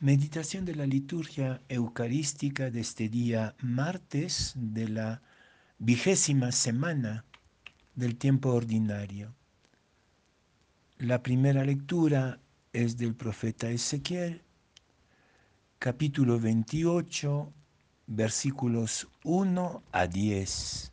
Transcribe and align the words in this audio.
Meditación 0.00 0.64
de 0.64 0.76
la 0.76 0.86
liturgia 0.86 1.60
eucarística 1.68 2.70
de 2.70 2.82
este 2.82 3.08
día 3.08 3.56
martes 3.60 4.52
de 4.54 4.88
la 4.88 5.22
vigésima 5.80 6.52
semana 6.52 7.24
del 7.96 8.16
tiempo 8.16 8.50
ordinario. 8.50 9.34
La 10.98 11.20
primera 11.20 11.64
lectura 11.64 12.38
es 12.72 12.96
del 12.96 13.16
profeta 13.16 13.70
Ezequiel, 13.70 14.44
capítulo 15.80 16.38
28, 16.38 17.52
versículos 18.06 19.08
1 19.24 19.82
a 19.90 20.06
10, 20.06 20.92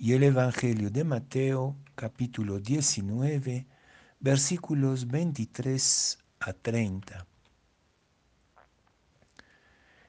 y 0.00 0.12
el 0.12 0.24
Evangelio 0.24 0.90
de 0.90 1.04
Mateo, 1.04 1.76
capítulo 1.94 2.58
19, 2.58 3.64
versículos 4.18 5.06
23 5.06 6.18
a 6.40 6.52
30. 6.52 7.28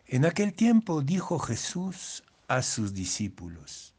En 0.07 0.23
aquel 0.23 0.53
tiempo 0.53 1.01
dijo 1.01 1.39
Jesús 1.39 2.23
a 2.47 2.61
sus 2.61 2.93
discípulos, 2.93 3.95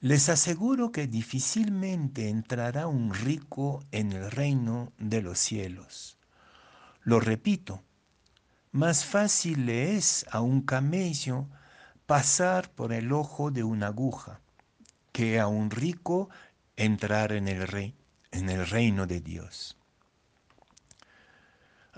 les 0.00 0.28
aseguro 0.28 0.92
que 0.92 1.08
difícilmente 1.08 2.28
entrará 2.28 2.86
un 2.86 3.12
rico 3.12 3.82
en 3.90 4.12
el 4.12 4.30
reino 4.30 4.92
de 4.98 5.22
los 5.22 5.40
cielos. 5.40 6.18
Lo 7.02 7.18
repito, 7.18 7.82
más 8.70 9.04
fácil 9.04 9.66
le 9.66 9.96
es 9.96 10.24
a 10.30 10.40
un 10.40 10.62
camello 10.62 11.48
pasar 12.06 12.70
por 12.70 12.92
el 12.92 13.12
ojo 13.12 13.50
de 13.50 13.64
una 13.64 13.88
aguja 13.88 14.40
que 15.10 15.40
a 15.40 15.48
un 15.48 15.70
rico 15.70 16.30
entrar 16.76 17.32
en 17.32 17.48
el, 17.48 17.66
rey, 17.66 17.96
en 18.30 18.48
el 18.48 18.68
reino 18.68 19.08
de 19.08 19.20
Dios. 19.20 19.79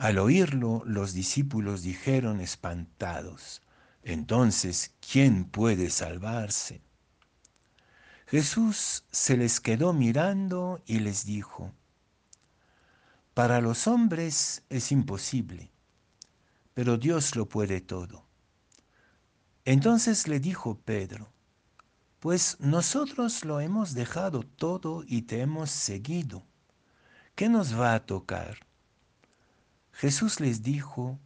Al 0.02 0.18
oírlo, 0.18 0.82
los 0.84 1.12
discípulos 1.12 1.82
dijeron 1.82 2.40
espantados, 2.40 3.62
entonces, 4.02 4.96
¿quién 4.98 5.44
puede 5.44 5.90
salvarse? 5.90 6.82
Jesús 8.26 9.04
se 9.12 9.36
les 9.36 9.60
quedó 9.60 9.92
mirando 9.92 10.82
y 10.86 10.98
les 10.98 11.24
dijo, 11.24 11.72
para 13.32 13.60
los 13.60 13.86
hombres 13.86 14.64
es 14.70 14.90
imposible, 14.90 15.70
pero 16.74 16.96
Dios 16.96 17.36
lo 17.36 17.48
puede 17.48 17.80
todo. 17.80 18.26
Entonces 19.64 20.26
le 20.26 20.40
dijo 20.40 20.80
Pedro, 20.84 21.32
pues 22.18 22.56
nosotros 22.58 23.44
lo 23.44 23.60
hemos 23.60 23.94
dejado 23.94 24.42
todo 24.42 25.04
y 25.06 25.22
te 25.22 25.42
hemos 25.42 25.70
seguido. 25.70 26.42
¿Qué 27.36 27.48
nos 27.48 27.78
va 27.78 27.94
a 27.94 28.04
tocar? 28.04 28.71
Jesús 29.92 30.40
les 30.40 30.62
dijo, 30.62 31.18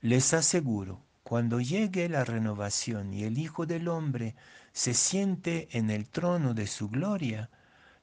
les 0.00 0.32
aseguro, 0.32 1.04
cuando 1.22 1.60
llegue 1.60 2.08
la 2.08 2.24
renovación 2.24 3.12
y 3.12 3.24
el 3.24 3.38
Hijo 3.38 3.66
del 3.66 3.88
Hombre 3.88 4.34
se 4.72 4.94
siente 4.94 5.68
en 5.72 5.90
el 5.90 6.08
trono 6.08 6.54
de 6.54 6.66
su 6.66 6.88
gloria, 6.88 7.50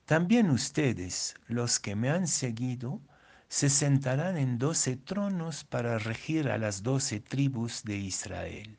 también 0.06 0.52
ustedes, 0.52 1.36
los 1.48 1.80
que 1.80 1.96
me 1.96 2.12
han 2.12 2.28
seguido, 2.28 3.02
se 3.48 3.70
sentarán 3.70 4.38
en 4.38 4.60
doce 4.60 4.98
tronos 4.98 5.64
para 5.64 5.98
regir 5.98 6.50
a 6.50 6.58
las 6.58 6.84
doce 6.84 7.20
tribus 7.20 7.84
de 7.84 7.98
Israel. 7.98 8.78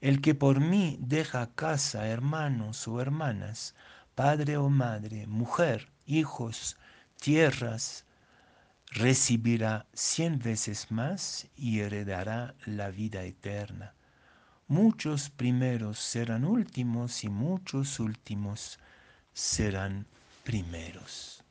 El 0.00 0.20
que 0.20 0.34
por 0.34 0.60
mí 0.60 0.96
deja 1.00 1.52
casa, 1.54 2.06
hermanos 2.06 2.86
o 2.86 3.00
hermanas, 3.00 3.74
padre 4.14 4.56
o 4.56 4.68
madre, 4.68 5.26
mujer, 5.26 5.90
hijos, 6.06 6.76
tierras, 7.20 8.04
recibirá 8.90 9.86
cien 9.92 10.38
veces 10.38 10.90
más 10.90 11.48
y 11.56 11.80
heredará 11.80 12.54
la 12.66 12.90
vida 12.90 13.22
eterna. 13.22 13.94
Muchos 14.66 15.30
primeros 15.30 15.98
serán 15.98 16.44
últimos 16.44 17.24
y 17.24 17.28
muchos 17.28 18.00
últimos 18.00 18.78
serán 19.32 20.06
primeros. 20.44 21.44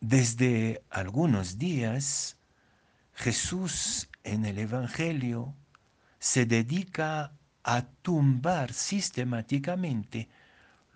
Desde 0.00 0.82
algunos 0.90 1.58
días, 1.58 2.36
Jesús 3.14 4.08
en 4.24 4.44
el 4.44 4.58
Evangelio 4.58 5.54
se 6.18 6.46
dedica 6.46 7.32
a 7.64 7.82
tumbar 8.02 8.72
sistemáticamente 8.72 10.28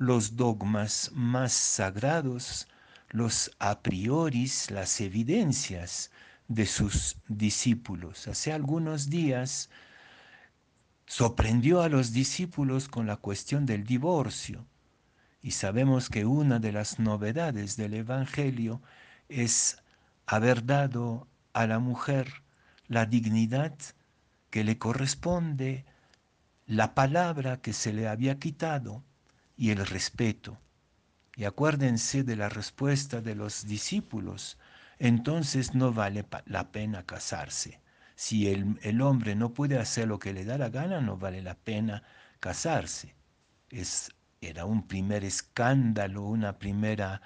los 0.00 0.34
dogmas 0.34 1.10
más 1.12 1.52
sagrados, 1.52 2.66
los 3.10 3.54
a 3.58 3.82
priori, 3.82 4.50
las 4.70 4.98
evidencias 5.02 6.10
de 6.48 6.64
sus 6.64 7.18
discípulos. 7.28 8.26
Hace 8.26 8.50
algunos 8.54 9.10
días 9.10 9.68
sorprendió 11.04 11.82
a 11.82 11.90
los 11.90 12.14
discípulos 12.14 12.88
con 12.88 13.06
la 13.06 13.18
cuestión 13.18 13.66
del 13.66 13.84
divorcio 13.84 14.64
y 15.42 15.50
sabemos 15.50 16.08
que 16.08 16.24
una 16.24 16.58
de 16.60 16.72
las 16.72 16.98
novedades 16.98 17.76
del 17.76 17.92
Evangelio 17.92 18.80
es 19.28 19.82
haber 20.24 20.64
dado 20.64 21.28
a 21.52 21.66
la 21.66 21.78
mujer 21.78 22.42
la 22.88 23.04
dignidad 23.04 23.74
que 24.48 24.64
le 24.64 24.78
corresponde, 24.78 25.84
la 26.66 26.94
palabra 26.94 27.60
que 27.60 27.74
se 27.74 27.92
le 27.92 28.08
había 28.08 28.38
quitado 28.38 29.04
y 29.60 29.72
el 29.72 29.84
respeto. 29.84 30.58
Y 31.36 31.44
acuérdense 31.44 32.24
de 32.24 32.34
la 32.34 32.48
respuesta 32.48 33.20
de 33.20 33.34
los 33.34 33.66
discípulos, 33.66 34.56
entonces 34.98 35.74
no 35.74 35.92
vale 35.92 36.24
la 36.46 36.72
pena 36.72 37.04
casarse. 37.04 37.78
Si 38.14 38.48
el, 38.48 38.78
el, 38.82 39.02
hombre 39.02 39.34
no 39.34 39.52
puede 39.52 39.78
hacer 39.78 40.08
lo 40.08 40.18
que 40.18 40.32
le 40.32 40.46
da 40.46 40.56
la 40.56 40.70
gana, 40.70 41.02
no 41.02 41.18
vale 41.18 41.42
la 41.42 41.56
pena 41.56 42.02
casarse. 42.40 43.14
Es, 43.68 44.10
era 44.40 44.64
un 44.64 44.88
primer 44.88 45.24
escándalo, 45.24 46.22
una 46.22 46.58
primera, 46.58 47.20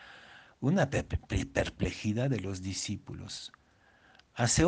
una 0.60 0.90
perplejidad 0.90 2.30
de 2.30 2.40
los 2.40 2.62
discípulos. 2.62 3.52
Hace 4.34 4.64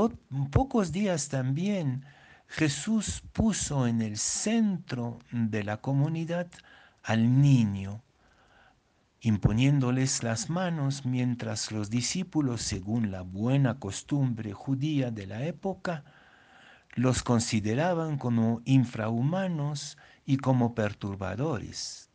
pocos 0.53 0.93
días 0.93 1.29
también 1.29 2.05
Jesús 2.47 3.25
puso 3.33 3.89
en 3.89 4.03
el 4.03 4.19
centro 4.19 5.19
de 5.33 5.65
la 5.65 5.79
comunidad 5.79 6.49
al 7.07 7.41
niño, 7.41 8.03
imponiéndoles 9.21 10.25
las 10.25 10.51
manos 10.51 11.07
mientras 11.07 11.71
los 11.71 11.89
discípulos, 11.89 12.63
según 12.63 13.13
la 13.13 13.23
buena 13.23 13.79
costumbre 13.79 14.53
judía 14.53 15.13
de 15.13 15.29
la 15.29 15.45
época, 15.47 16.03
los 16.97 17.23
consideraban 17.23 18.19
como 18.19 18.61
infrahumanos 18.65 19.97
y 20.25 20.39
como 20.39 20.75
perturbadores. 20.75 22.11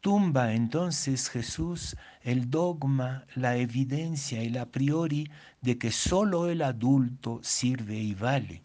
Tumba 0.00 0.52
entonces 0.52 1.28
Jesús 1.28 1.96
el 2.20 2.48
dogma, 2.48 3.26
la 3.34 3.56
evidencia 3.56 4.44
y 4.44 4.50
la 4.50 4.66
priori 4.66 5.28
de 5.62 5.78
que 5.78 5.90
solo 5.90 6.48
el 6.48 6.62
adulto 6.62 7.40
sirve 7.42 7.96
y 7.96 8.14
vale 8.14 8.62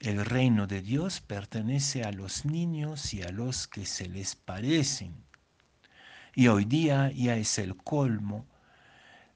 el 0.00 0.24
reino 0.24 0.66
de 0.66 0.82
Dios 0.82 1.20
pertenece 1.20 2.04
a 2.04 2.12
los 2.12 2.44
niños 2.44 3.14
y 3.14 3.22
a 3.22 3.30
los 3.30 3.66
que 3.66 3.86
se 3.86 4.08
les 4.08 4.36
parecen. 4.36 5.14
Y 6.34 6.48
hoy 6.48 6.66
día 6.66 7.10
ya 7.12 7.36
es 7.36 7.58
el 7.58 7.76
colmo. 7.76 8.46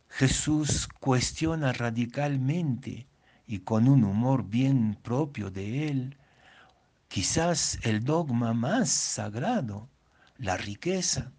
Jesús 0.09 0.89
cuestiona 1.01 1.73
radicalmente 1.73 3.07
y 3.47 3.61
con 3.61 3.89
un 3.89 4.05
humor 4.05 4.45
bien 4.45 4.99
propio 5.03 5.51
de 5.51 5.89
él, 5.89 6.17
quizás 7.09 7.79
el 7.83 8.05
dogma 8.05 8.53
más 8.53 8.91
sagrado, 8.91 9.89
la 10.37 10.57
riqueza. 10.57 11.33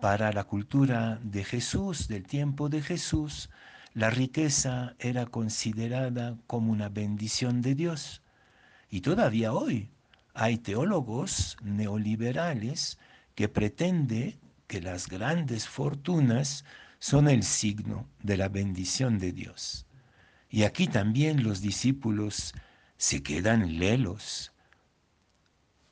Para 0.00 0.32
la 0.32 0.44
cultura 0.44 1.18
de 1.22 1.44
Jesús, 1.44 2.08
del 2.08 2.24
tiempo 2.24 2.68
de 2.68 2.82
Jesús, 2.82 3.48
la 3.96 4.10
riqueza 4.10 4.94
era 4.98 5.24
considerada 5.24 6.36
como 6.46 6.70
una 6.70 6.90
bendición 6.90 7.62
de 7.62 7.74
Dios. 7.74 8.20
Y 8.90 9.00
todavía 9.00 9.54
hoy 9.54 9.88
hay 10.34 10.58
teólogos 10.58 11.56
neoliberales 11.62 12.98
que 13.34 13.48
pretenden 13.48 14.38
que 14.66 14.82
las 14.82 15.08
grandes 15.08 15.66
fortunas 15.66 16.66
son 16.98 17.26
el 17.26 17.42
signo 17.42 18.06
de 18.22 18.36
la 18.36 18.50
bendición 18.50 19.18
de 19.18 19.32
Dios. 19.32 19.86
Y 20.50 20.64
aquí 20.64 20.88
también 20.88 21.42
los 21.42 21.62
discípulos 21.62 22.52
se 22.98 23.22
quedan 23.22 23.78
lelos, 23.78 24.52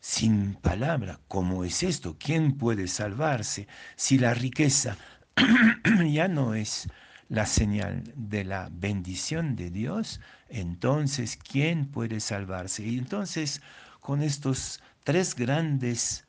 sin 0.00 0.56
palabra. 0.56 1.20
¿Cómo 1.26 1.64
es 1.64 1.82
esto? 1.82 2.18
¿Quién 2.18 2.58
puede 2.58 2.86
salvarse 2.86 3.66
si 3.96 4.18
la 4.18 4.34
riqueza 4.34 4.98
ya 6.06 6.28
no 6.28 6.54
es 6.54 6.86
la 7.29 7.47
señal 7.47 8.05
de 8.17 8.44
la 8.44 8.69
bendición 8.73 9.56
de 9.56 9.71
Dios, 9.71 10.21
entonces, 10.49 11.37
¿quién 11.37 11.87
puede 11.87 12.21
salvarse? 12.21 12.85
Y 12.85 12.99
entonces, 12.99 13.62
con 14.00 14.23
estos 14.23 14.82
tres 15.05 15.35
grandes 15.35 16.25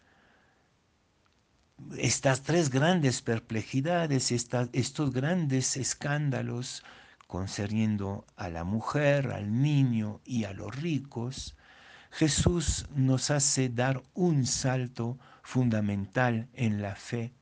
estas 1.98 2.42
tres 2.42 2.70
grandes 2.70 3.22
perplejidades, 3.22 4.32
estos 4.32 5.12
grandes 5.12 5.78
escándalos 5.78 6.84
concerniendo 7.28 8.26
a 8.38 8.50
la 8.50 8.64
mujer, 8.64 9.32
al 9.32 9.62
niño 9.62 10.22
y 10.26 10.46
a 10.46 10.54
los 10.54 10.76
ricos, 10.76 11.56
Jesús 12.12 12.88
nos 12.96 13.30
hace 13.30 13.68
dar 13.70 14.02
un 14.14 14.46
salto 14.46 15.18
fundamental 15.44 16.48
en 16.54 16.82
la 16.82 16.96
fe. 16.96 17.34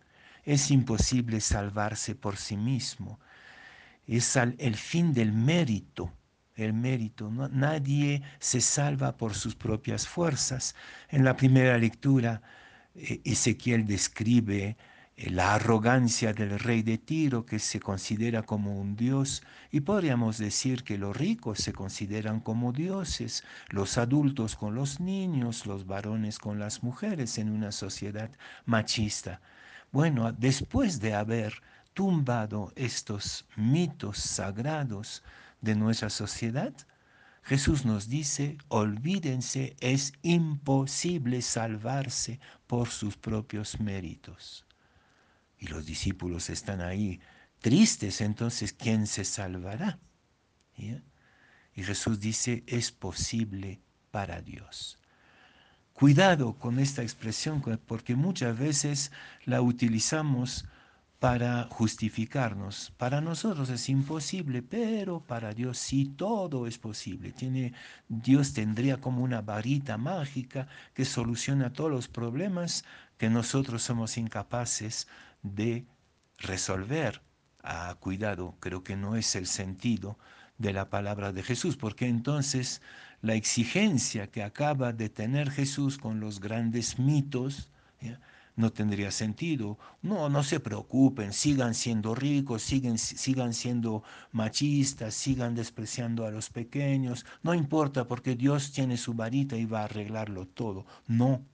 Es 0.44 0.72
imposible 0.72 1.40
salvarse 1.40 2.16
por 2.16 2.38
sí 2.38 2.58
mismo. 2.58 3.20
Es 4.08 4.36
el 4.36 4.76
fin 4.76 5.14
del 5.14 5.32
mérito. 5.34 6.12
El 6.56 6.74
mérito. 6.74 7.32
nadie 7.32 8.22
se 8.40 8.62
salva 8.62 9.18
por 9.18 9.34
sus 9.34 9.56
propias 9.56 10.08
fuerzas. 10.08 10.76
En 11.10 11.24
la 11.24 11.36
primera 11.36 11.78
lectura, 11.78 12.42
eh, 12.96 13.22
Ezequiel 13.24 13.86
describe 13.88 14.78
eh, 15.16 15.30
la 15.30 15.56
arrogancia 15.56 16.34
del 16.34 16.60
rey 16.60 16.84
de 16.84 16.98
Tiro 16.98 17.46
que 17.46 17.60
se 17.60 17.80
considera 17.80 18.44
como 18.44 18.80
un 18.80 18.96
dios 18.96 19.42
y 19.72 19.82
podríamos 19.82 20.38
decir 20.38 20.84
que 20.84 20.98
los 20.98 21.16
ricos 21.16 21.60
se 21.60 21.74
consideran 21.74 22.40
como 22.40 22.72
dioses, 22.72 23.44
los 23.70 23.98
adultos 23.98 24.56
con 24.56 24.76
los 24.76 25.00
niños, 25.00 25.66
los 25.66 25.86
varones 25.88 26.40
con 26.40 26.60
las 26.60 26.84
mujeres 26.84 27.38
en 27.38 27.50
una 27.50 27.72
sociedad 27.72 28.32
machista. 28.66 29.42
Bueno, 29.92 30.32
después 30.34 31.00
de 31.00 31.14
haber 31.16 31.62
tumbado 31.94 32.74
estos 32.76 33.46
mitos 33.56 34.18
sagrados 34.18 35.24
de 35.62 35.76
nuestra 35.76 36.10
sociedad, 36.10 36.74
Jesús 37.44 37.86
nos 37.86 38.08
dice, 38.08 38.58
olvídense, 38.70 39.76
es 39.82 40.14
imposible 40.22 41.42
salvarse 41.42 42.40
por 42.68 42.90
sus 42.90 43.18
propios 43.18 43.80
méritos. 43.80 44.66
Y 45.60 45.68
los 45.68 45.86
discípulos 45.86 46.50
están 46.50 46.82
ahí 46.82 47.20
tristes, 47.60 48.22
entonces 48.22 48.74
¿quién 48.74 49.08
se 49.08 49.26
salvará? 49.26 50.00
Y 50.78 51.84
Jesús 51.84 52.20
dice, 52.20 52.64
es 52.68 52.92
posible 52.92 53.82
para 54.12 54.42
Dios. 54.42 55.00
Cuidado 55.94 56.58
con 56.58 56.80
esta 56.80 57.04
expresión, 57.04 57.62
porque 57.86 58.16
muchas 58.16 58.58
veces 58.58 59.12
la 59.46 59.62
utilizamos 59.62 60.66
para 61.24 61.70
justificarnos. 61.70 62.92
Para 62.98 63.22
nosotros 63.22 63.70
es 63.70 63.88
imposible, 63.88 64.62
pero 64.62 65.22
para 65.22 65.54
Dios 65.54 65.78
sí 65.78 66.04
todo 66.18 66.68
es 66.68 66.78
posible. 66.78 67.32
Tiene, 67.32 67.72
Dios 68.10 68.52
tendría 68.52 69.00
como 69.00 69.24
una 69.24 69.42
varita 69.42 69.98
mágica 69.98 70.68
que 70.94 71.06
soluciona 71.06 71.72
todos 71.72 71.90
los 71.90 72.10
problemas 72.10 72.84
que 73.18 73.30
nosotros 73.30 73.84
somos 73.84 74.18
incapaces 74.18 75.08
de 75.44 75.86
resolver. 76.40 77.22
Ah, 77.64 77.96
cuidado, 78.02 78.58
creo 78.60 78.84
que 78.84 78.98
no 78.98 79.16
es 79.16 79.34
el 79.38 79.48
sentido 79.48 80.20
de 80.58 80.74
la 80.74 80.90
palabra 80.90 81.32
de 81.32 81.42
Jesús, 81.42 81.78
porque 81.78 82.06
entonces 82.06 82.82
la 83.22 83.36
exigencia 83.36 84.28
que 84.28 84.44
acaba 84.44 84.92
de 84.92 85.08
tener 85.08 85.52
Jesús 85.52 85.98
con 85.98 86.20
los 86.20 86.42
grandes 86.42 87.00
mitos 87.00 87.70
no 88.56 88.72
tendría 88.72 89.12
sentido. 89.12 89.78
No, 90.02 90.30
no 90.30 90.44
se 90.44 90.60
preocupen, 90.60 91.34
sigan 91.34 91.74
siendo 91.74 92.16
ricos, 92.16 92.62
siguen, 92.64 92.98
sigan 92.98 93.54
siendo 93.54 94.04
machistas, 94.32 95.14
sigan 95.14 95.56
despreciando 95.56 96.26
a 96.26 96.32
los 96.32 96.50
pequeños, 96.50 97.26
no 97.42 97.54
importa 97.54 98.08
porque 98.08 98.36
Dios 98.36 98.72
tiene 98.72 98.98
su 98.98 99.14
varita 99.14 99.58
y 99.58 99.66
va 99.66 99.82
a 99.82 99.86
arreglarlo 99.86 100.48
todo. 100.48 100.86
No. 101.08 101.46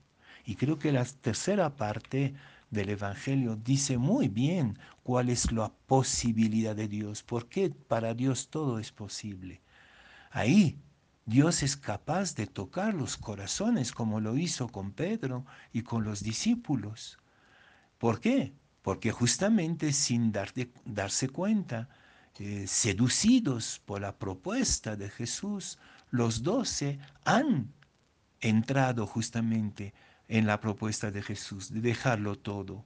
Y 0.44 0.56
creo 0.56 0.78
que 0.78 0.92
la 0.92 1.04
tercera 1.04 1.76
parte 1.76 2.34
del 2.70 2.90
Evangelio 2.90 3.56
dice 3.56 3.98
muy 3.98 4.28
bien 4.28 4.78
cuál 5.02 5.28
es 5.28 5.52
la 5.52 5.72
posibilidad 5.86 6.74
de 6.76 6.88
Dios, 6.88 7.22
porque 7.22 7.70
para 7.70 8.14
Dios 8.14 8.48
todo 8.48 8.78
es 8.78 8.92
posible. 8.92 9.60
Ahí 10.30 10.78
Dios 11.30 11.62
es 11.62 11.76
capaz 11.76 12.34
de 12.34 12.48
tocar 12.48 12.92
los 12.92 13.16
corazones 13.16 13.92
como 13.92 14.18
lo 14.18 14.36
hizo 14.36 14.66
con 14.66 14.90
Pedro 14.90 15.46
y 15.72 15.82
con 15.82 16.02
los 16.02 16.24
discípulos. 16.24 17.20
¿Por 17.98 18.18
qué? 18.18 18.52
Porque 18.82 19.12
justamente 19.12 19.92
sin 19.92 20.32
darse 20.32 21.28
cuenta, 21.28 21.88
eh, 22.40 22.66
seducidos 22.66 23.80
por 23.86 24.00
la 24.00 24.18
propuesta 24.18 24.96
de 24.96 25.08
Jesús, 25.08 25.78
los 26.10 26.42
doce 26.42 26.98
han 27.24 27.72
entrado 28.40 29.06
justamente 29.06 29.94
en 30.26 30.48
la 30.48 30.58
propuesta 30.60 31.12
de 31.12 31.22
Jesús, 31.22 31.72
de 31.72 31.80
dejarlo 31.80 32.38
todo. 32.38 32.84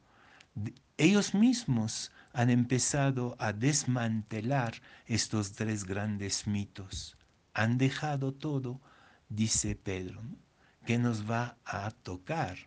Ellos 0.99 1.33
mismos 1.33 2.13
han 2.35 2.51
empezado 2.51 3.37
a 3.39 3.55
desmantelar 3.55 4.83
estos 5.07 5.53
tres 5.53 5.85
grandes 5.85 6.47
mitos. 6.47 7.17
Han 7.55 7.79
dejado 7.79 8.33
todo, 8.33 8.81
dice 9.29 9.77
Pedro, 9.77 10.21
que 10.85 10.99
nos 10.99 11.29
va 11.29 11.57
a 11.65 11.91
tocar. 11.91 12.59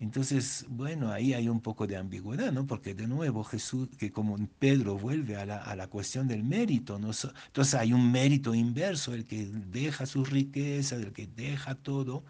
Entonces, 0.00 0.66
bueno, 0.68 1.12
ahí 1.12 1.32
hay 1.32 1.48
un 1.48 1.60
poco 1.60 1.86
de 1.86 1.96
ambigüedad, 1.96 2.50
¿no? 2.50 2.66
Porque 2.66 2.94
de 2.94 3.06
nuevo 3.06 3.44
Jesús, 3.44 3.88
que 3.98 4.10
como 4.10 4.36
Pedro 4.58 4.98
vuelve 4.98 5.36
a 5.36 5.46
la, 5.46 5.86
cuestión 5.86 6.26
del 6.26 6.42
mérito, 6.42 6.98
¿no? 6.98 7.12
entonces 7.46 7.74
hay 7.74 7.92
un 7.92 8.10
mérito 8.10 8.52
inverso, 8.52 9.14
el 9.14 9.24
que 9.24 9.46
deja 9.46 10.06
su 10.06 10.24
riqueza, 10.24 10.96
el 10.96 11.12
que 11.12 11.28
deja 11.28 11.76
todo, 11.76 12.24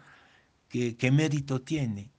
¿Qué, 0.73 1.11
mérito 1.11 1.61
tiene? 1.61 2.09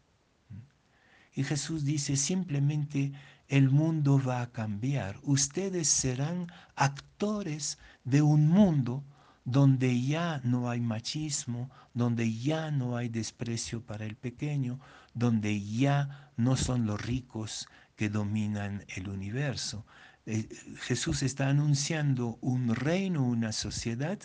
Y 1.35 1.43
Jesús 1.43 1.85
dice 1.85 2.15
simplemente, 2.15 3.13
el 3.49 3.71
mundo 3.71 4.21
va 4.21 4.43
a 4.43 4.51
cambiar. 4.51 5.19
Ustedes 5.23 5.89
serán 5.89 6.47
actores 6.77 7.79
de 8.05 8.23
un 8.23 8.49
mundo 8.49 9.05
donde 9.45 10.01
ya 10.01 10.41
no 10.45 10.71
hay 10.71 10.81
machismo, 10.81 11.71
donde 11.93 12.33
ya 12.33 12.71
no 12.71 12.97
hay 12.97 13.09
desprecio 13.09 13.83
para 13.83 14.07
el 14.07 14.17
pequeño, 14.17 14.81
donde 15.13 15.61
ya 15.63 16.31
no 16.37 16.57
son 16.57 16.87
los 16.87 17.01
ricos 17.01 17.69
que 17.97 18.09
dominan 18.09 18.85
el 18.89 19.09
universo. 19.09 19.85
Eh, 20.27 20.49
Jesús 20.81 21.23
está 21.23 21.51
anunciando 21.51 22.39
un 22.41 22.75
reino, 22.75 23.23
una 23.25 23.53
sociedad 23.53 24.19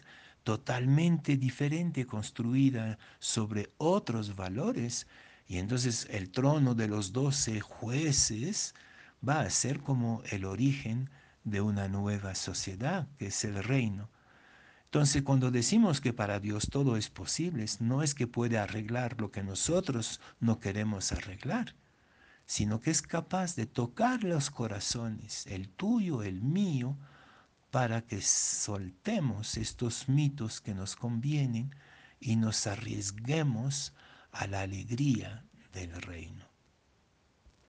totalmente 0.44 1.36
diferente, 1.36 2.08
construida 2.08 2.98
sobre 3.20 3.72
otros 3.78 4.36
valores. 4.36 5.08
Y 5.48 5.58
entonces 5.58 6.08
el 6.10 6.32
trono 6.32 6.76
de 6.76 6.88
los 6.88 7.12
doce 7.12 7.60
jueces 7.60 8.74
va 9.28 9.42
a 9.42 9.50
ser 9.50 9.82
como 9.82 10.22
el 10.30 10.46
origen 10.46 11.10
de 11.44 11.62
una 11.62 11.88
nueva 11.88 12.36
sociedad, 12.36 13.08
que 13.18 13.28
es 13.28 13.44
el 13.44 13.64
reino. 13.64 14.10
Entonces, 14.86 15.22
cuando 15.22 15.52
decimos 15.52 16.02
que 16.02 16.14
para 16.14 16.40
Dios 16.40 16.70
todo 16.72 16.98
es 16.98 17.10
posible, 17.10 17.66
no 17.80 18.02
es 18.02 18.16
que 18.16 18.28
puede 18.28 18.58
arreglar 18.58 19.22
lo 19.22 19.32
que 19.32 19.44
nosotros 19.44 20.20
no 20.40 20.60
queremos 20.60 21.12
arreglar, 21.12 21.76
sino 22.46 22.80
que 22.80 22.90
es 22.90 23.04
capaz 23.04 23.56
de 23.56 23.68
tocar 23.68 24.24
los 24.24 24.50
corazones, 24.50 25.46
el 25.46 25.70
tuyo, 25.70 26.24
el 26.24 26.42
mío, 26.42 26.98
para 27.70 28.02
que 28.02 28.20
soltemos 28.22 29.58
estos 29.58 30.10
mitos 30.10 30.60
que 30.60 30.74
nos 30.74 30.96
convienen 30.96 31.76
y 32.20 32.36
nos 32.36 32.66
arriesguemos 32.66 33.94
a 34.32 34.48
la 34.48 34.62
alegría 34.62 35.46
del 35.72 36.02
reino. 36.02 36.49